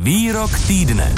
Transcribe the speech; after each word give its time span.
Výrok 0.00 0.50
týdne. 0.66 1.12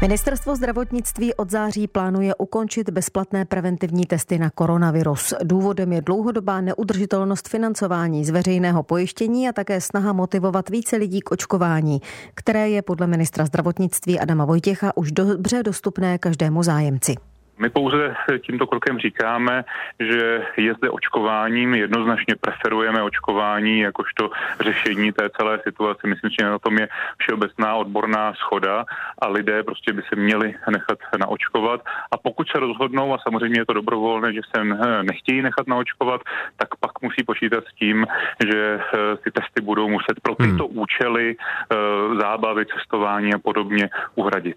Ministerstvo 0.00 0.56
zdravotnictví 0.56 1.34
od 1.34 1.50
září 1.50 1.86
plánuje 1.86 2.34
ukončit 2.34 2.90
bezplatné 2.90 3.44
preventivní 3.44 4.06
testy 4.06 4.38
na 4.38 4.50
koronavirus. 4.50 5.34
Důvodem 5.42 5.92
je 5.92 6.02
dlouhodobá 6.02 6.60
neudržitelnost 6.60 7.48
financování 7.48 8.24
z 8.24 8.30
veřejného 8.30 8.82
pojištění 8.82 9.48
a 9.48 9.52
také 9.52 9.80
snaha 9.80 10.12
motivovat 10.12 10.68
více 10.68 10.96
lidí 10.96 11.20
k 11.20 11.30
očkování, 11.30 12.00
které 12.34 12.68
je 12.68 12.82
podle 12.82 13.06
ministra 13.06 13.46
zdravotnictví 13.46 14.20
Adama 14.20 14.44
Vojtěcha 14.44 14.96
už 14.96 15.12
dobře 15.12 15.62
dostupné 15.62 16.18
každému 16.18 16.62
zájemci. 16.62 17.14
My 17.58 17.70
pouze 17.70 18.14
tímto 18.46 18.66
krokem 18.66 18.98
říkáme, 18.98 19.64
že 20.00 20.46
je 20.56 20.74
zde 20.74 20.90
očkování, 20.90 21.66
my 21.66 21.78
jednoznačně 21.78 22.34
preferujeme 22.40 23.02
očkování 23.02 23.80
jakožto 23.80 24.30
řešení 24.60 25.12
té 25.12 25.30
celé 25.30 25.60
situace. 25.64 26.06
Myslím, 26.06 26.30
že 26.40 26.46
na 26.46 26.58
tom 26.58 26.78
je 26.78 26.88
všeobecná 27.18 27.74
odborná 27.74 28.34
schoda 28.34 28.84
a 29.18 29.28
lidé 29.28 29.62
prostě 29.62 29.92
by 29.92 30.02
se 30.02 30.16
měli 30.16 30.54
nechat 30.70 30.98
naočkovat. 31.18 31.80
A 32.12 32.16
pokud 32.16 32.48
se 32.48 32.58
rozhodnou, 32.60 33.14
a 33.14 33.18
samozřejmě 33.18 33.60
je 33.60 33.66
to 33.66 33.72
dobrovolné, 33.72 34.32
že 34.32 34.40
se 34.56 34.64
nechtějí 35.02 35.42
nechat 35.42 35.66
naočkovat, 35.66 36.20
tak 36.56 36.68
pak 36.80 37.02
musí 37.02 37.24
počítat 37.24 37.64
s 37.64 37.74
tím, 37.74 38.06
že 38.50 38.80
eh, 38.80 39.16
ty 39.16 39.30
testy 39.30 39.60
budou 39.62 39.88
muset 39.88 40.20
pro 40.22 40.34
tyto 40.34 40.66
hmm. 40.66 40.78
účely 40.78 41.36
eh, 41.36 41.76
zábavy, 42.20 42.66
cestování 42.66 43.34
a 43.34 43.38
podobně 43.38 43.90
uhradit. 44.14 44.56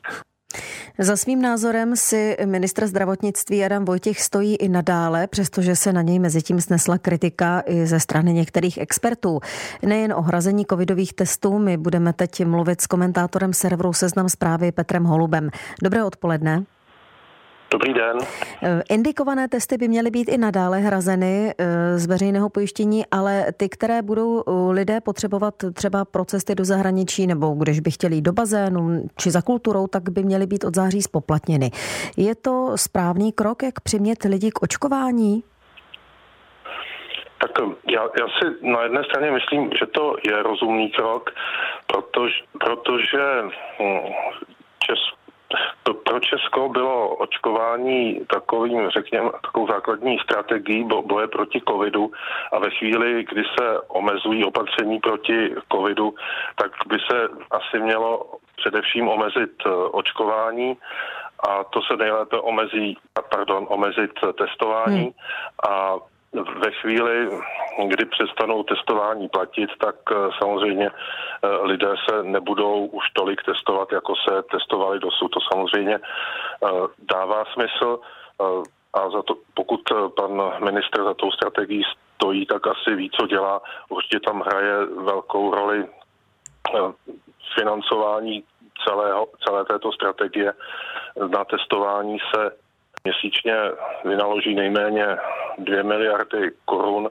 Za 0.99 1.17
svým 1.17 1.41
názorem 1.41 1.95
si 1.95 2.37
ministr 2.45 2.87
zdravotnictví 2.87 3.65
Adam 3.65 3.85
Vojtěch 3.85 4.21
stojí 4.21 4.55
i 4.55 4.69
nadále, 4.69 5.27
přestože 5.27 5.75
se 5.75 5.93
na 5.93 6.01
něj 6.01 6.19
mezi 6.19 6.41
tím 6.41 6.61
snesla 6.61 6.97
kritika 6.97 7.63
i 7.65 7.87
ze 7.87 7.99
strany 7.99 8.33
některých 8.33 8.77
expertů. 8.77 9.39
Nejen 9.85 10.13
o 10.13 10.21
hrazení 10.21 10.65
covidových 10.65 11.13
testů, 11.13 11.59
my 11.59 11.77
budeme 11.77 12.13
teď 12.13 12.45
mluvit 12.45 12.81
s 12.81 12.87
komentátorem 12.87 13.53
serveru 13.53 13.93
Seznam 13.93 14.29
zprávy 14.29 14.71
Petrem 14.71 15.03
Holubem. 15.03 15.49
Dobré 15.83 16.03
odpoledne. 16.03 16.76
Dobrý 17.71 17.93
den. 17.93 18.17
Eh, 18.63 18.81
indikované 18.89 19.47
testy 19.47 19.77
by 19.77 19.87
měly 19.87 20.11
být 20.11 20.29
i 20.29 20.37
nadále 20.37 20.79
hrazeny 20.79 21.53
eh, 21.57 21.97
z 21.97 22.07
veřejného 22.07 22.49
pojištění, 22.49 23.03
ale 23.11 23.45
ty, 23.57 23.69
které 23.69 24.01
budou 24.01 24.39
eh, 24.39 24.73
lidé 24.73 25.01
potřebovat 25.01 25.53
třeba 25.73 26.05
pro 26.05 26.25
cesty 26.25 26.55
do 26.55 26.65
zahraničí 26.65 27.27
nebo 27.27 27.55
když 27.57 27.79
by 27.79 27.91
chtěli 27.91 28.15
jít 28.15 28.21
do 28.21 28.33
bazénu 28.33 29.09
či 29.17 29.31
za 29.31 29.41
kulturou, 29.41 29.87
tak 29.87 30.09
by 30.09 30.23
měly 30.23 30.47
být 30.47 30.63
od 30.63 30.75
září 30.75 31.01
spoplatněny. 31.01 31.71
Je 32.17 32.35
to 32.35 32.71
správný 32.75 33.31
krok, 33.31 33.63
jak 33.63 33.79
přimět 33.81 34.23
lidi 34.23 34.51
k 34.51 34.61
očkování? 34.61 35.43
Tak 37.39 37.51
já, 37.91 38.01
já 38.01 38.27
si 38.27 38.71
na 38.71 38.83
jedné 38.83 39.03
straně 39.03 39.31
myslím, 39.31 39.69
že 39.79 39.85
to 39.85 40.15
je 40.27 40.43
rozumný 40.43 40.89
krok, 40.91 41.29
protože, 41.87 42.35
protože 42.59 43.41
hm, 43.79 44.13
pro 46.03 46.19
Česko 46.19 46.69
bylo 46.69 47.15
očkování 47.15 48.21
takovým, 48.33 48.89
řekněme, 48.89 49.29
takovou 49.41 49.67
základní 49.67 50.19
strategií 50.19 50.83
boje 50.83 51.27
proti 51.27 51.61
covidu 51.67 52.11
a 52.53 52.59
ve 52.59 52.69
chvíli, 52.69 53.25
kdy 53.29 53.43
se 53.43 53.79
omezují 53.87 54.45
opatření 54.45 54.99
proti 54.99 55.55
covidu, 55.71 56.13
tak 56.55 56.71
by 56.87 56.97
se 57.11 57.27
asi 57.51 57.79
mělo 57.79 58.25
především 58.55 59.07
omezit 59.07 59.51
eh, 59.65 59.69
očkování 59.69 60.77
a 61.49 61.63
to 61.63 61.81
se 61.81 61.97
nejlépe 61.97 62.37
omezí, 62.37 62.97
pardon, 63.29 63.65
omezit 63.69 64.11
testování 64.37 65.01
hmm. 65.01 65.13
a 65.69 65.95
ve 66.43 66.71
chvíli, 66.71 67.29
kdy 67.87 68.05
přestanou 68.05 68.63
testování 68.63 69.29
platit, 69.29 69.69
tak 69.79 69.95
eh, 70.11 70.15
samozřejmě 70.41 70.89
eh, 70.89 71.47
lidé 71.61 71.93
se 72.09 72.23
nebudou 72.23 72.85
už 72.85 73.03
tolik 73.13 73.43
testovat, 73.43 73.91
jako 73.91 74.13
se 74.15 74.43
testovali 74.51 74.99
dosud. 74.99 75.27
To 75.27 75.39
samozřejmě 75.53 75.95
eh, 75.95 76.67
dává 77.13 77.43
smysl 77.53 77.99
a 78.93 79.09
za 79.09 79.21
to, 79.21 79.35
pokud 79.53 79.81
pan 80.15 80.51
ministr 80.63 81.03
za 81.03 81.13
tou 81.13 81.31
strategií 81.31 81.83
stojí, 82.15 82.45
tak 82.45 82.67
asi 82.67 82.95
ví, 82.95 83.09
co 83.19 83.27
dělá. 83.27 83.61
Určitě 83.89 84.19
tam 84.19 84.41
hraje 84.41 84.85
velkou 84.85 85.51
roli 85.51 85.85
financování 87.59 88.43
celého, 88.87 89.27
celé 89.47 89.65
této 89.65 89.91
strategie. 89.91 90.53
Na 91.27 91.45
testování 91.45 92.17
se 92.35 92.51
měsíčně 93.03 93.55
vynaloží 94.05 94.55
nejméně 94.55 95.07
2 95.57 95.83
miliardy 95.83 96.51
korun 96.65 97.09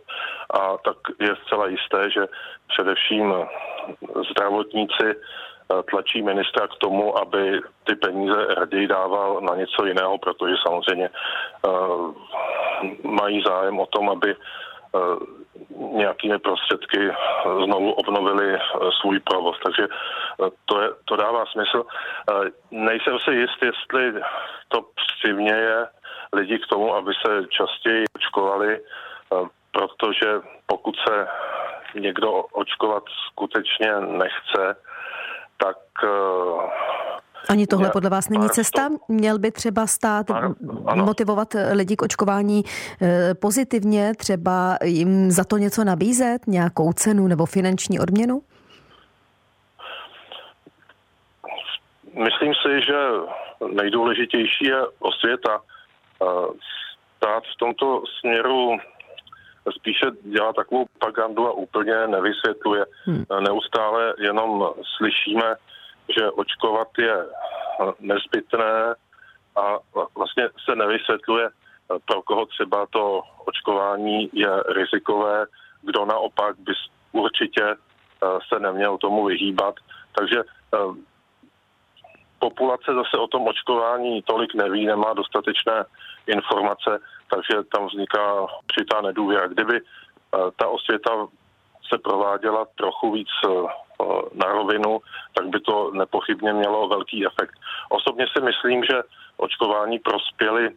a 0.51 0.77
tak 0.85 0.97
je 1.21 1.29
zcela 1.45 1.67
jisté, 1.67 2.11
že 2.11 2.27
především 2.69 3.35
zdravotníci 4.31 5.07
eh, 5.07 5.83
tlačí 5.91 6.23
ministra 6.23 6.67
k 6.67 6.79
tomu, 6.81 7.19
aby 7.19 7.61
ty 7.85 7.95
peníze 7.95 8.47
raději 8.55 8.87
dával 8.87 9.41
na 9.41 9.57
něco 9.57 9.87
jiného, 9.87 10.19
protože 10.19 10.55
samozřejmě 10.67 11.11
uh, 11.67 12.15
mají 13.03 13.43
zájem 13.47 13.81
o 13.81 13.87
tom, 13.87 14.11
aby 14.11 14.35
nějakými 15.79 16.39
prostředky 16.39 17.11
znovu 17.65 17.93
obnovili 17.93 18.59
svůj 19.01 19.21
provoz. 19.21 19.57
Takže 19.65 19.87
to, 20.65 20.81
je, 20.81 20.89
to 21.05 21.17
dává 21.17 21.45
smysl. 21.47 21.85
Nejsem 22.71 23.19
si 23.19 23.31
jist, 23.31 23.63
jestli 23.63 24.21
to 24.69 24.85
přiměje 24.97 25.87
lidi 26.33 26.59
k 26.59 26.67
tomu, 26.67 26.95
aby 26.95 27.13
se 27.27 27.47
častěji 27.49 28.05
očkovali, 28.17 28.81
protože 29.73 30.41
pokud 30.67 30.97
se 31.09 31.29
někdo 31.95 32.33
očkovat 32.33 33.03
skutečně 33.27 34.01
nechce, 34.01 34.77
tak 35.57 35.77
ani 37.49 37.67
tohle 37.67 37.91
podle 37.91 38.11
vás 38.11 38.29
není 38.29 38.51
cesta? 38.51 38.89
Měl 39.09 39.39
by 39.39 39.51
třeba 39.51 39.87
stát 39.87 40.27
motivovat 40.95 41.49
lidi 41.73 41.97
k 41.97 42.03
očkování 42.03 42.63
eh, 43.03 43.35
pozitivně, 43.35 44.13
třeba 44.19 44.79
jim 44.85 45.31
za 45.31 45.45
to 45.45 45.59
něco 45.59 45.85
nabízet, 45.85 46.47
nějakou 46.47 46.93
cenu 46.93 47.27
nebo 47.29 47.47
finanční 47.47 48.01
odměnu? 48.01 48.43
Myslím 52.15 52.53
si, 52.55 52.81
že 52.87 52.99
nejdůležitější 53.73 54.65
je 54.65 54.81
osvěta. 54.99 55.61
Stát 57.17 57.43
v 57.55 57.59
tomto 57.59 58.03
směru 58.21 58.79
spíše 59.71 60.07
dělá 60.23 60.53
takovou 60.53 60.87
propagandu 60.99 61.47
a 61.47 61.53
úplně 61.53 62.07
nevysvětluje. 62.07 62.85
Hmm. 63.05 63.25
Neustále 63.41 64.15
jenom 64.19 64.69
slyšíme, 64.97 65.55
že 66.09 66.31
očkovat 66.31 66.89
je 66.99 67.27
nezbytné 68.01 68.95
a 69.57 69.79
vlastně 70.17 70.49
se 70.65 70.77
nevysvětluje, 70.77 71.49
pro 72.05 72.23
koho 72.23 72.47
třeba 72.47 72.87
to 72.91 73.23
očkování 73.45 74.31
je 74.33 74.63
rizikové, 74.69 75.47
kdo 75.83 76.05
naopak 76.05 76.57
by 76.59 76.73
určitě 77.13 77.65
eh, 77.65 78.27
se 78.49 78.61
neměl 78.61 78.99
tomu 78.99 79.25
vyhýbat. 79.25 79.75
Takže 80.19 80.39
eh, 80.41 80.79
populace 82.39 82.95
zase 82.95 83.17
o 83.17 83.27
tom 83.27 83.47
očkování 83.47 84.23
tolik 84.23 84.55
neví, 84.55 84.87
nemá 84.87 85.15
dostatečné 85.15 85.85
informace, 86.27 86.99
takže 87.31 87.63
tam 87.75 87.87
vzniká 87.87 88.43
určitá 88.43 89.01
nedůvěra. 89.01 89.47
Kdyby 89.47 89.77
eh, 89.77 90.39
ta 90.57 90.69
osvěta 90.69 91.11
se 91.93 91.99
prováděla 91.99 92.67
trochu 92.75 93.13
víc 93.13 93.29
na 94.35 94.47
rovinu, 94.47 94.99
tak 95.35 95.49
by 95.49 95.61
to 95.61 95.91
nepochybně 95.91 96.53
mělo 96.53 96.89
velký 96.89 97.27
efekt. 97.27 97.55
Osobně 97.89 98.27
si 98.37 98.45
myslím, 98.45 98.85
že 98.85 99.03
očkování 99.37 99.99
prospěly 99.99 100.71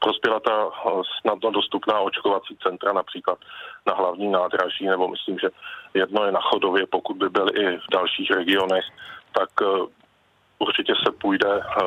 prospěla 0.00 0.40
ta 0.40 0.70
snadno 1.20 1.50
dostupná 1.50 2.00
očkovací 2.00 2.56
centra 2.62 2.92
například 2.92 3.38
na 3.86 3.94
hlavní 3.94 4.28
nádraží, 4.28 4.86
nebo 4.86 5.08
myslím, 5.08 5.38
že 5.38 5.48
jedno 5.94 6.24
je 6.24 6.32
na 6.32 6.40
Chodově, 6.40 6.86
pokud 6.86 7.16
by 7.16 7.28
byl 7.28 7.48
i 7.54 7.76
v 7.76 7.90
dalších 7.92 8.30
regionech, 8.30 8.84
tak 9.32 9.48
eh, 9.62 9.66
určitě 10.58 10.92
se 11.04 11.12
půjde 11.12 11.60
eh, 11.60 11.82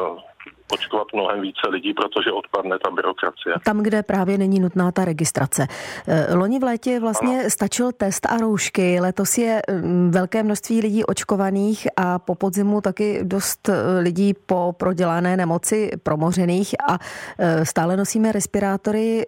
očkovat 0.71 1.07
mnohem 1.13 1.41
více 1.41 1.69
lidí, 1.69 1.93
protože 1.93 2.31
odpadne 2.31 2.77
ta 2.83 2.91
byrokracie. 2.91 3.55
Tam, 3.63 3.83
kde 3.83 4.03
právě 4.03 4.37
není 4.37 4.59
nutná 4.59 4.91
ta 4.91 5.05
registrace. 5.05 5.67
Eh, 6.07 6.35
loni 6.35 6.59
v 6.59 6.63
létě 6.63 6.99
vlastně 6.99 7.39
ano. 7.39 7.49
stačil 7.49 7.91
test 7.91 8.25
a 8.25 8.37
roušky. 8.37 8.99
Letos 8.99 9.37
je 9.37 9.61
mm, 9.71 10.11
velké 10.11 10.43
množství 10.43 10.81
lidí 10.81 11.03
očkovaných 11.03 11.87
a 11.97 12.19
po 12.19 12.35
podzimu 12.35 12.81
taky 12.81 13.19
dost 13.23 13.69
eh, 13.69 13.99
lidí 13.99 14.33
po 14.45 14.75
prodělané 14.77 15.37
nemoci 15.37 15.91
promořených 16.03 16.75
a 16.89 16.99
eh, 17.37 17.65
stále 17.65 17.97
nosíme 17.97 18.31
respirátory. 18.31 19.25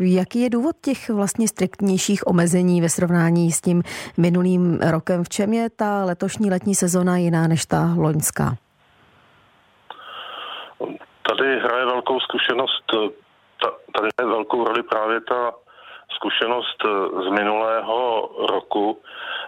Jaký 0.00 0.40
je 0.40 0.50
důvod 0.50 0.76
těch 0.80 1.10
vlastně 1.10 1.48
striktnějších 1.48 2.26
omezení 2.26 2.80
ve 2.80 2.88
srovnání 2.88 3.52
s 3.52 3.60
tím 3.60 3.82
minulým 4.16 4.78
rokem? 4.80 5.24
V 5.24 5.28
čem 5.28 5.52
je 5.52 5.70
ta 5.70 6.04
letošní 6.04 6.50
letní 6.50 6.74
sezona 6.74 7.16
jiná 7.16 7.46
než 7.46 7.66
ta 7.66 7.94
loňská? 7.96 8.56
Tady 11.28 11.60
hraje 11.60 11.84
velkou 11.84 12.20
zkušenost 12.20 12.84
eh, 12.94 13.08
ta 14.16 14.26
velkou 14.26 14.64
roli 14.64 14.82
právě 14.82 15.20
ta 15.20 15.52
zkušenost 16.16 16.82
z 17.26 17.28
minulého 17.30 18.30
roku, 18.50 19.02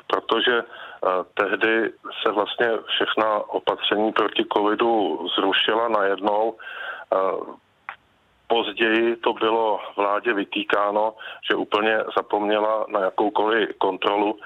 protože 0.07 0.63
tehdy 1.35 1.93
se 2.23 2.33
vlastně 2.33 2.71
všechna 2.87 3.39
opatření 3.49 4.13
proti 4.13 4.45
covidu 4.57 5.19
zrušila 5.37 5.89
najednou. 5.89 6.57
Později 8.47 9.17
to 9.17 9.33
bylo 9.33 9.81
vládě 9.97 10.33
vytýkáno, 10.33 11.15
že 11.51 11.55
úplně 11.55 11.99
zapomněla 12.17 12.87
na 12.89 13.01
jakoukoliv 13.01 13.69
kontrolu. 13.79 14.39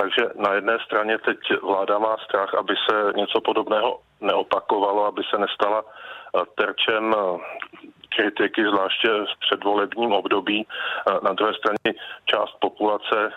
Takže 0.00 0.30
na 0.34 0.54
jedné 0.54 0.78
straně 0.84 1.18
teď 1.18 1.38
vláda 1.62 1.98
má 1.98 2.16
strach, 2.24 2.54
aby 2.54 2.74
se 2.90 3.12
něco 3.16 3.40
podobného 3.40 4.00
neopakovalo, 4.20 5.04
aby 5.04 5.22
se 5.30 5.38
nestala 5.38 5.84
eh, 5.84 6.17
terčem 6.54 7.14
eh, 7.14 7.38
kritiky, 8.08 8.64
zvláště 8.64 9.08
v 9.08 9.40
předvolebním 9.40 10.12
období. 10.12 10.66
Eh, 10.66 11.18
na 11.22 11.32
druhé 11.32 11.54
straně 11.54 12.00
část 12.24 12.52
populace 12.60 13.32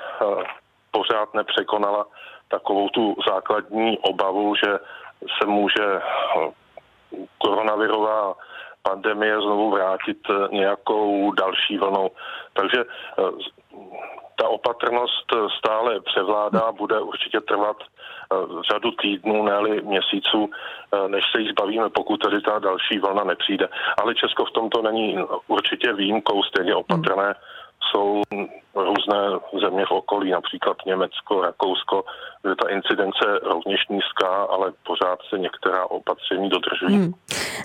pořád 0.92 1.34
nepřekonala 1.34 2.06
takovou 2.48 2.90
tu 2.90 3.16
základní 3.28 3.98
obavu, 4.00 4.56
že 4.56 4.80
se 5.38 5.48
může 5.48 6.02
koronavirová 7.38 8.34
pandemie 8.84 9.36
znovu 9.42 9.72
vrátit 9.72 10.18
nějakou 10.52 11.32
další 11.32 11.78
vlnou. 11.78 12.12
Takže 12.54 12.84
ta 14.42 14.48
opatrnost 14.48 15.26
stále 15.58 16.00
převládá, 16.02 16.72
bude 16.72 17.00
určitě 17.00 17.42
trvat 17.42 17.78
eh, 17.82 18.36
řadu 18.72 18.92
týdnů, 18.92 19.44
ne 19.44 19.62
měsíců, 19.82 20.50
eh, 20.50 21.08
než 21.08 21.24
se 21.32 21.42
jí 21.42 21.50
zbavíme, 21.50 21.90
pokud 21.90 22.18
tady 22.18 22.42
ta 22.42 22.60
další 22.60 23.00
vlna 23.00 23.24
nepřijde. 23.24 23.70
Ale 24.02 24.16
Česko 24.16 24.46
v 24.46 24.52
tomto 24.52 24.82
není 24.82 25.18
určitě 25.48 25.94
výjimkou, 25.94 26.44
stejně 26.44 26.76
opatrné. 26.76 27.26
Hmm 27.26 27.61
jsou 27.92 28.22
různé 28.76 29.40
země 29.64 29.86
v 29.86 29.92
okolí, 29.92 30.32
například 30.32 30.78
Německo, 30.86 31.42
Rakousko, 31.42 32.04
kde 32.42 32.56
ta 32.56 32.70
incidence 32.70 33.40
rovněž 33.44 33.88
nízká, 33.90 34.44
ale 34.44 34.74
pořád 34.88 35.20
se 35.30 35.40
některá 35.40 35.86
opatření 35.86 36.50
dodržují. 36.50 36.96
Hmm. 36.96 37.14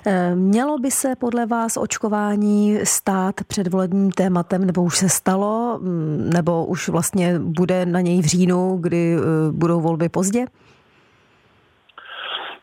Eh, 0.07 0.35
mělo 0.35 0.77
by 0.77 0.91
se 0.91 1.15
podle 1.19 1.45
vás 1.45 1.77
očkování 1.77 2.79
stát 2.85 3.35
předvolebním 3.47 4.11
tématem, 4.11 4.65
nebo 4.65 4.83
už 4.83 4.97
se 4.97 5.09
stalo, 5.09 5.79
mm, 5.81 6.29
nebo 6.33 6.65
už 6.65 6.89
vlastně 6.89 7.39
bude 7.39 7.85
na 7.85 8.01
něj 8.01 8.21
v 8.21 8.25
říjnu, 8.25 8.77
kdy 8.81 9.15
eh, 9.15 9.21
budou 9.51 9.81
volby 9.81 10.09
pozdě? 10.09 10.45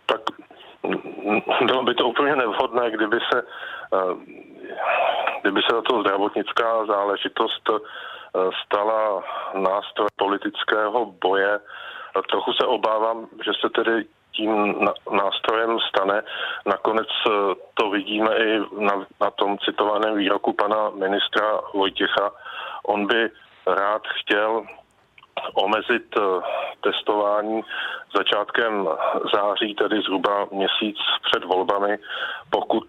Tak 0.06 0.20
mm, 0.82 1.40
bylo 1.66 1.82
by 1.82 1.94
to 1.94 2.08
úplně 2.08 2.36
nevhodné, 2.36 2.90
kdyby 2.90 3.16
se 3.32 3.42
eh, 3.94 4.44
kdyby 5.44 5.60
se 5.62 5.76
tato 5.76 6.00
zdravotnická 6.00 6.86
záležitost 6.86 7.62
eh, 7.70 7.78
stala 8.64 9.22
nástroj 9.54 10.08
politického 10.16 11.06
boje, 11.20 11.60
trochu 12.30 12.52
se 12.52 12.66
obávám, 12.66 13.26
že 13.44 13.52
se 13.60 13.68
tedy 13.70 14.04
tím 14.32 14.74
nástrojem 15.12 15.78
stane. 15.88 16.22
Nakonec 16.66 17.08
eh, 17.08 17.30
to 17.74 17.90
vidíme 17.90 18.36
i 18.36 18.60
na, 18.80 19.06
na 19.20 19.30
tom 19.30 19.58
citovaném 19.58 20.16
výroku 20.16 20.52
pana 20.52 20.90
ministra 20.90 21.60
Vojtěcha. 21.74 22.30
On 22.86 23.06
by 23.06 23.30
rád 23.66 24.02
chtěl 24.20 24.62
omezit 25.54 26.16
eh, 26.16 26.22
testování 26.80 27.62
začátkem 28.16 28.88
září, 29.34 29.74
tedy 29.74 30.00
zhruba 30.00 30.46
měsíc 30.52 30.96
před 31.22 31.44
volbami. 31.44 31.98
Pokud 32.50 32.84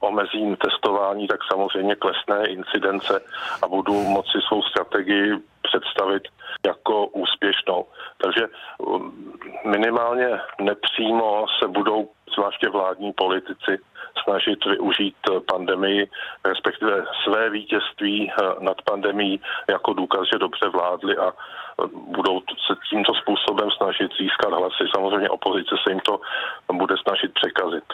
omezím 0.00 0.56
testování, 0.56 1.26
tak 1.26 1.40
samozřejmě 1.52 1.94
klesne 1.94 2.46
incidence 2.46 3.20
a 3.62 3.68
budu 3.68 3.92
moci 3.92 4.38
svou 4.48 4.62
strategii 4.62 5.32
představit 5.62 6.22
jako 6.66 7.06
úspěšnou. 7.06 7.86
Takže 8.22 8.46
um, 8.78 9.32
minimálně 9.64 10.40
nepřímo 10.60 11.46
se 11.58 11.68
budou 11.68 12.08
zvláště 12.34 12.68
vládní 12.68 13.12
politici 13.12 13.78
snažit 14.22 14.64
využít 14.64 15.16
pandemii, 15.52 16.10
respektive 16.44 17.04
své 17.24 17.50
vítězství 17.50 18.30
eh, 18.30 18.44
nad 18.60 18.82
pandemí 18.82 19.40
jako 19.68 19.92
důkaz, 19.92 20.22
že 20.32 20.38
dobře 20.38 20.68
vládli 20.68 21.16
a 21.16 21.28
eh, 21.28 21.34
budou 21.88 22.40
se 22.40 22.74
tímto 22.90 23.12
způsobem 23.14 23.68
snažit 23.70 24.10
získat 24.20 24.50
hlasy. 24.58 24.84
Samozřejmě 24.94 25.28
opozice 25.28 25.74
se 25.84 25.92
jim 25.92 26.00
to 26.00 26.20
bude 26.72 26.94
snažit 27.02 27.30
překazit. 27.34 27.84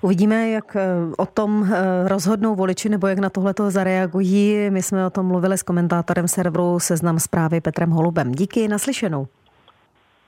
Uvidíme, 0.00 0.48
jak 0.48 0.76
eh, 0.76 0.86
o 1.18 1.26
tom 1.26 1.66
rozhodnou 2.06 2.54
voliči 2.54 2.88
nebo 2.88 3.06
jak 3.06 3.18
na 3.18 3.30
tohle 3.30 3.54
zareagují. 3.58 4.70
My 4.70 4.82
jsme 4.82 5.06
o 5.06 5.10
tom 5.10 5.26
mluvili 5.26 5.58
s 5.58 5.62
komentátorem 5.62 6.28
serveru 6.28 6.78
Seznam 6.78 7.18
zprávy 7.18 7.60
Petrem 7.60 7.90
Holubem. 7.90 8.32
Díky, 8.32 8.68
naslyšenou. 8.68 9.26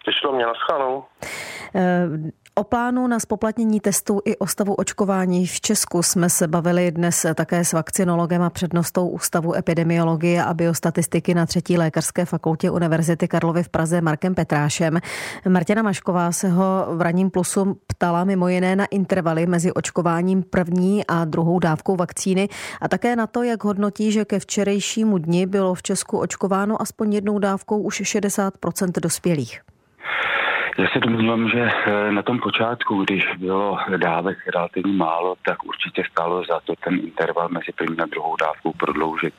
Těšilo 0.05 0.33
mě, 0.33 0.47
naschánou. 0.47 1.05
O 2.59 2.65
plánu 2.65 3.07
na 3.07 3.21
spoplatnění 3.21 3.81
testů 3.81 4.21
i 4.25 4.37
o 4.37 4.47
stavu 4.47 4.75
očkování 4.75 5.47
v 5.47 5.61
Česku 5.61 6.03
jsme 6.03 6.31
se 6.31 6.49
bavili 6.49 6.91
dnes 6.91 7.27
také 7.35 7.65
s 7.65 7.73
vakcinologem 7.73 8.43
a 8.43 8.51
přednostou 8.51 9.09
Ústavu 9.09 9.55
epidemiologie 9.55 10.45
a 10.45 10.55
biostatistiky 10.55 11.35
na 11.35 11.47
třetí 11.47 11.79
lékařské 11.79 12.25
fakultě 12.25 12.71
Univerzity 12.71 13.29
Karlovy 13.29 13.63
v 13.63 13.69
Praze 13.69 14.01
Markem 14.01 14.35
Petrášem. 14.35 14.99
Martina 15.49 15.83
Mašková 15.83 16.33
se 16.33 16.49
ho 16.49 16.87
v 16.91 17.01
raním 17.01 17.31
plusu 17.31 17.77
ptala 17.87 18.25
mimo 18.25 18.49
jiné 18.49 18.77
na 18.77 18.85
intervaly 18.85 19.47
mezi 19.47 19.73
očkováním 19.73 20.43
první 20.43 21.07
a 21.07 21.25
druhou 21.25 21.59
dávkou 21.59 21.97
vakcíny 21.97 22.49
a 22.81 22.89
také 22.89 23.17
na 23.17 23.27
to, 23.27 23.43
jak 23.43 23.65
hodnotí, 23.65 24.13
že 24.13 24.25
ke 24.25 24.39
včerejšímu 24.39 25.19
dni 25.19 25.47
bylo 25.47 25.75
v 25.75 25.83
Česku 25.83 26.19
očkováno 26.19 26.83
aspoň 26.83 27.13
jednou 27.13 27.39
dávkou 27.39 27.81
už 27.81 28.03
60% 28.03 29.01
dospělých. 29.01 29.61
Já 30.79 30.89
se 30.93 30.99
domnívám, 30.99 31.49
že 31.49 31.71
eh, 31.71 32.13
na 32.13 32.23
tom 32.23 32.39
počátku, 32.39 33.05
když 33.05 33.25
bylo 33.39 33.79
dávek 33.97 34.39
relativně 34.55 34.93
málo, 34.93 35.35
tak 35.47 35.65
určitě 35.65 36.03
stálo 36.11 36.45
za 36.45 36.61
to 36.61 36.75
ten 36.85 36.95
interval 36.95 37.49
mezi 37.49 37.73
první 37.77 37.99
a 38.01 38.07
druhou 38.07 38.37
dávkou 38.37 38.73
prodloužit. 38.73 39.35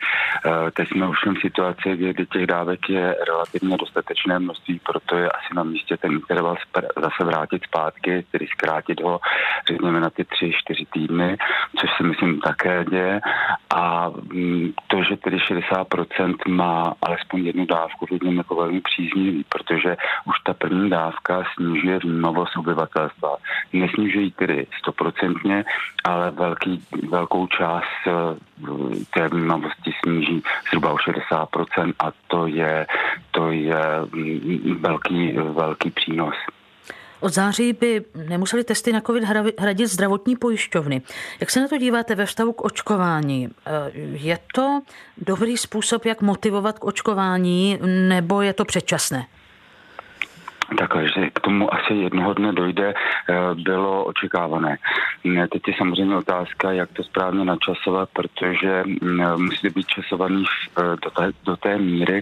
Eh, 0.45 0.71
teď 0.71 0.87
jsme 0.89 1.07
už 1.07 1.17
v 1.25 1.41
situaci, 1.41 1.97
kdy 1.97 2.25
těch 2.25 2.47
dávek 2.47 2.89
je 2.89 3.15
relativně 3.27 3.77
dostatečné 3.77 4.39
množství, 4.39 4.79
proto 4.85 5.17
je 5.17 5.29
asi 5.31 5.53
na 5.55 5.63
místě 5.63 5.97
ten 5.97 6.11
interval 6.11 6.55
zase 7.01 7.23
vrátit 7.23 7.63
zpátky, 7.63 8.25
tedy 8.31 8.47
zkrátit 8.47 9.01
ho, 9.01 9.19
řekněme, 9.67 9.99
na 9.99 10.09
ty 10.09 10.25
tři, 10.25 10.51
čtyři 10.55 10.85
týdny, 10.93 11.37
což 11.79 11.89
si 11.97 12.03
myslím 12.03 12.39
také 12.39 12.85
děje. 12.89 13.21
A 13.75 14.09
mm, 14.33 14.73
to, 14.87 15.03
že 15.03 15.17
tedy 15.17 15.37
60% 15.37 16.35
má 16.47 16.93
alespoň 17.01 17.45
jednu 17.45 17.65
dávku, 17.65 18.05
vidím 18.11 18.37
jako 18.37 18.55
velmi 18.55 18.81
příznivý, 18.81 19.45
protože 19.49 19.97
už 20.25 20.38
první 20.69 20.89
dávka 20.89 21.43
snižuje 21.55 21.99
vnímavost 21.99 22.57
obyvatelstva. 22.57 23.37
Nesnižuje 23.73 24.25
ji 24.25 24.31
tedy 24.31 24.67
stoprocentně, 24.79 25.65
ale 26.03 26.31
velký, 26.31 26.83
velkou 27.09 27.47
část 27.47 28.01
eh, 28.07 28.11
té 29.13 29.27
vnímavosti 29.27 29.91
sníží 30.03 30.43
zhruba 30.69 30.93
o 30.93 30.95
60% 30.95 31.93
a 31.99 32.11
to 32.27 32.47
je, 32.47 32.87
to 33.31 33.51
je 33.51 33.81
mm, 34.13 34.77
velký, 34.81 35.31
velký 35.31 35.91
přínos. 35.91 36.35
Od 37.19 37.33
září 37.33 37.73
by 37.73 38.05
nemuseli 38.27 38.63
testy 38.63 38.93
na 38.93 39.01
COVID 39.01 39.23
hradit 39.59 39.87
zdravotní 39.87 40.35
pojišťovny. 40.35 41.01
Jak 41.39 41.49
se 41.49 41.61
na 41.61 41.67
to 41.67 41.77
díváte 41.77 42.15
ve 42.15 42.25
vztahu 42.25 42.53
k 42.53 42.65
očkování? 42.65 43.49
Eh, 43.65 43.91
je 44.13 44.39
to 44.55 44.81
dobrý 45.17 45.57
způsob, 45.57 46.05
jak 46.05 46.21
motivovat 46.21 46.79
k 46.79 46.83
očkování, 46.83 47.79
nebo 48.07 48.41
je 48.41 48.53
to 48.53 48.65
předčasné? 48.65 49.25
Takhle, 50.77 51.07
že 51.09 51.29
k 51.29 51.39
tomu 51.39 51.73
asi 51.73 51.93
jednoho 51.93 52.33
dne 52.33 52.53
dojde, 52.53 52.93
eh, 52.93 53.35
bylo 53.53 54.05
očekávané. 54.05 54.77
Teď 55.23 55.67
je 55.67 55.73
samozřejmě 55.77 56.15
otázka, 56.15 56.71
jak 56.71 56.89
to 56.93 57.03
správně 57.03 57.45
načasovat, 57.45 58.09
protože 58.13 58.83
mm, 58.85 59.43
musí 59.43 59.69
být 59.69 59.87
časovaný 59.87 60.43
eh, 60.45 60.81
do 61.03 61.09
té, 61.09 61.31
do 61.43 61.57
té 61.57 61.77
míry 61.77 62.21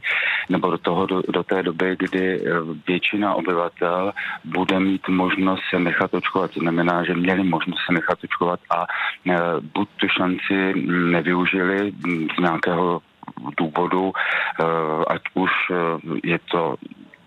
nebo 0.49 0.71
do, 0.71 0.77
toho, 0.77 1.05
do, 1.05 1.21
do 1.29 1.43
té 1.43 1.63
doby, 1.63 1.95
kdy 1.99 2.41
eh, 2.41 2.51
většina 2.87 3.35
obyvatel 3.35 4.13
bude 4.45 4.79
mít 4.79 5.07
možnost 5.07 5.61
se 5.69 5.79
nechat 5.79 6.13
očkovat. 6.13 6.51
To 6.51 6.59
znamená, 6.59 7.03
že 7.03 7.13
měli 7.13 7.43
možnost 7.43 7.79
se 7.85 7.93
nechat 7.93 8.23
očkovat 8.23 8.59
a 8.69 8.85
buď 9.73 9.89
tu 9.97 10.07
šanci 10.07 10.73
nevyužili 10.87 11.91
mm, 11.91 12.27
z 12.37 12.39
nějakého 12.39 13.01
důvodu, 13.57 14.13
ať 15.07 15.21
už 15.33 15.51
je 16.23 16.39
to 16.51 16.75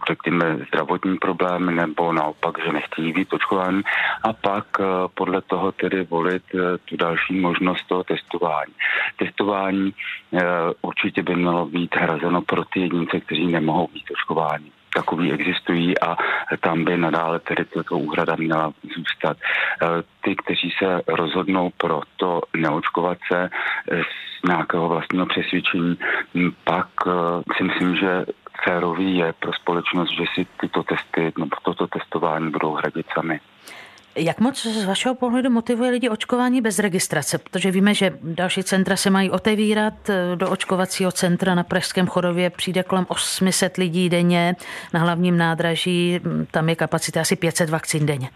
řekněme, 0.09 0.59
zdravotní 0.69 1.17
problémy 1.17 1.73
nebo 1.73 2.13
naopak, 2.13 2.65
že 2.65 2.73
nechtějí 2.73 3.13
být 3.13 3.33
očkování 3.33 3.83
a 4.23 4.33
pak 4.33 4.67
eh, 4.81 4.85
podle 5.15 5.43
toho 5.43 5.73
tedy 5.73 6.05
volit 6.05 6.43
eh, 6.55 6.79
tu 6.85 6.97
další 6.97 7.41
možnost 7.41 7.87
toho 7.87 8.05
testování. 8.05 8.73
Testování 9.17 9.95
eh, 10.33 10.43
určitě 10.83 11.23
by 11.23 11.37
mělo 11.37 11.67
být 11.67 11.97
hrazeno 11.97 12.43
pro 12.43 12.65
ty 12.65 12.81
jedince, 12.81 13.21
kteří 13.21 13.47
nemohou 13.47 13.89
být 13.95 14.11
očkováni. 14.11 14.71
takový 14.95 15.33
existují 15.33 16.01
a 16.01 16.17
tam 16.61 16.85
by 16.85 16.97
nadále 16.97 17.41
tedy 17.41 17.65
tato 17.65 17.99
úhrada 17.99 18.37
měla 18.37 18.73
zůstat. 18.97 19.37
Ty, 20.21 20.37
kteří 20.37 20.71
se 20.79 21.03
rozhodnou 21.09 21.71
pro 21.77 22.01
to 22.17 22.41
neočkovat 22.57 23.19
se 23.33 23.49
z 24.43 24.49
nějakého 24.49 24.89
vlastního 24.89 25.27
přesvědčení, 25.27 25.99
pak 26.65 26.87
si 27.57 27.65
myslím, 27.65 27.97
že 27.97 28.25
férový 28.65 29.17
je 29.17 29.33
pro 29.33 29.53
společnost, 29.53 30.11
že 30.11 30.25
si 30.35 30.47
tyto 30.61 30.83
testy 30.83 31.33
nebo 31.39 31.57
toto 31.63 31.87
testování 31.87 32.51
budou 32.51 32.73
hradit 32.73 33.07
sami. 33.15 33.41
Jak 34.17 34.41
moc 34.41 34.67
z 34.67 34.85
vašeho 34.85 35.15
pohledu 35.15 35.51
motivuje 35.51 35.91
lidi 35.91 36.09
očkování 36.09 36.61
bez 36.61 36.79
registrace? 36.79 37.39
Protože 37.39 37.71
víme, 37.71 37.95
že 37.95 38.19
další 38.23 38.63
centra 38.63 38.97
se 38.97 39.11
mají 39.11 39.31
otevírat. 39.31 39.95
Do 40.35 40.51
očkovacího 40.51 41.13
centra 41.13 41.55
na 41.55 41.63
Pražském 41.63 42.07
chodově 42.07 42.51
přijde 42.51 42.83
kolem 42.83 43.07
800 43.09 43.77
lidí 43.77 44.09
denně. 44.09 44.57
Na 44.95 45.01
hlavním 45.01 45.39
nádraží 45.39 46.21
tam 46.51 46.69
je 46.69 46.77
kapacita 46.77 47.21
asi 47.21 47.37
500 47.37 47.71
vakcín 47.71 48.07
denně. 48.07 48.29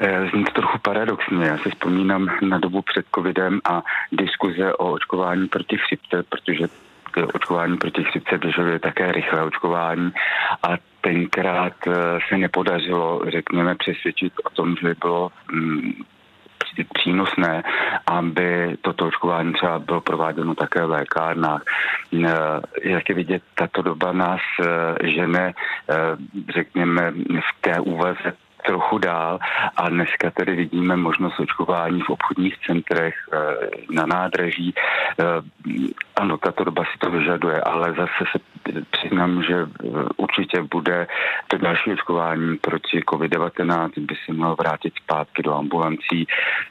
Eh, 0.00 0.28
zní 0.30 0.44
to 0.44 0.50
trochu 0.50 0.78
paradoxně. 0.78 1.46
Já 1.46 1.58
si 1.58 1.70
vzpomínám 1.70 2.30
na 2.42 2.58
dobu 2.58 2.82
před 2.82 3.06
covidem 3.14 3.60
a 3.64 3.82
diskuze 4.12 4.74
o 4.74 4.92
očkování 4.92 5.48
proti 5.48 5.76
chřipce, 5.78 6.22
protože 6.22 6.66
očkování 7.16 7.76
proti 7.76 8.04
chřipce 8.04 8.36
vyžaduje 8.36 8.78
také 8.78 9.12
rychlé 9.12 9.42
očkování 9.42 10.12
a 10.62 10.68
tenkrát 11.00 11.72
eh, 11.86 11.92
se 12.28 12.38
nepodařilo, 12.38 13.22
řekněme, 13.28 13.74
přesvědčit 13.74 14.32
o 14.44 14.50
tom, 14.50 14.76
že 14.80 14.88
by 14.88 14.94
bylo 15.00 15.30
mm, 15.52 15.92
přínosné, 16.94 17.62
aby 18.06 18.76
toto 18.80 19.06
očkování 19.06 19.52
třeba 19.52 19.78
bylo 19.78 20.00
prováděno 20.00 20.54
také 20.54 20.86
v 20.86 20.90
lékárnách. 20.90 21.62
Eh, 22.14 22.28
jak 22.82 23.08
je 23.08 23.14
vidět, 23.14 23.42
tato 23.54 23.82
doba 23.82 24.12
nás 24.12 24.40
eh, 24.60 25.08
žene, 25.10 25.52
řekněme, 26.54 27.10
v 27.40 27.60
té 27.60 27.80
úvaze 27.80 28.32
trochu 28.66 28.98
dál 28.98 29.38
a 29.76 29.88
dneska 29.88 30.30
tedy 30.30 30.56
vidíme 30.56 30.96
možnost 30.96 31.40
očkování 31.40 32.00
v 32.00 32.10
obchodních 32.10 32.58
centrech, 32.66 33.14
eh, 33.32 33.38
na 33.90 34.06
nádraží. 34.06 34.74
Eh, 34.74 35.24
ano, 36.16 36.38
tato 36.38 36.64
doba 36.64 36.84
si 36.84 36.98
to 36.98 37.10
vyžaduje, 37.10 37.60
ale 37.60 37.92
zase 37.92 38.24
se 38.32 38.38
přiznám, 38.90 39.42
že 39.42 39.54
eh, 39.54 39.86
určitě 40.16 40.62
bude 40.62 41.06
to 41.48 41.58
další 41.58 41.92
očkování 41.92 42.56
proti 42.56 43.00
COVID-19 43.00 43.90
by 43.98 44.14
se 44.26 44.32
mělo 44.32 44.56
vrátit 44.56 44.94
zpátky 45.02 45.42
do 45.42 45.54
ambulancí 45.54 46.26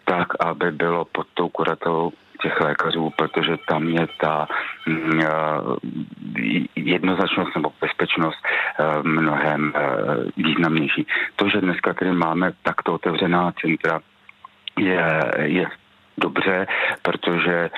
tak, 0.06 0.28
aby 0.40 0.72
bylo 0.72 1.06
pod 1.06 1.28
tou 1.34 1.50
kuratelou 1.50 2.12
těch 2.44 2.62
lékařů, 2.62 3.10
protože 3.18 3.58
tam 3.68 3.88
je 3.88 4.08
ta 4.22 4.48
mm, 4.88 5.22
eh, 5.22 5.28
jednoznačnost 6.76 7.56
nebo 7.56 7.72
bezpečnost 7.82 8.40
eh, 8.44 8.84
mnohem 9.04 9.74
eh, 9.76 9.82
významnější. 10.38 11.08
To, 11.36 11.50
že 11.50 11.62
dneska 11.62 11.94
tady 11.94 12.12
máme 12.12 12.52
takto 12.64 12.94
otevřená 12.94 13.54
centra, 13.62 14.00
je, 14.80 15.32
je 15.42 15.66
dobře, 16.18 16.68
protože 17.02 17.70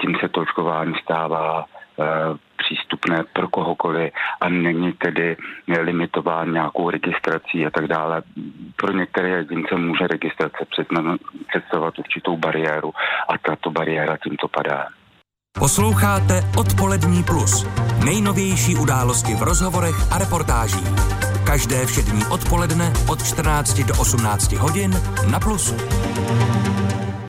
tím 0.00 0.16
se 0.20 0.28
to 0.28 0.40
očkování 0.40 0.94
stává 1.02 1.64
přístupné 2.56 3.24
pro 3.32 3.48
kohokoliv 3.48 4.12
a 4.40 4.48
není 4.48 4.92
tedy 4.92 5.36
limitován 5.80 6.52
nějakou 6.52 6.90
registrací 6.90 7.66
a 7.66 7.70
tak 7.70 7.86
dále. 7.86 8.22
Pro 8.76 8.92
některé 8.92 9.28
jedince 9.28 9.76
může 9.76 10.06
registrace 10.06 10.58
představovat 11.48 11.98
určitou 11.98 12.36
bariéru 12.36 12.92
a 13.28 13.38
tato 13.38 13.70
bariéra 13.70 14.16
tímto 14.16 14.48
padá. 14.48 14.86
Posloucháte 15.58 16.42
Odpolední 16.58 17.22
plus. 17.22 17.66
Nejnovější 18.04 18.76
události 18.76 19.34
v 19.34 19.42
rozhovorech 19.42 20.12
a 20.12 20.18
reportážích. 20.18 20.88
Každé 21.46 21.86
všední 21.86 22.22
odpoledne 22.30 22.92
od 23.10 23.22
14 23.22 23.80
do 23.80 23.94
18 24.00 24.52
hodin 24.52 24.90
na 25.30 25.40
Plusu. 25.40 25.76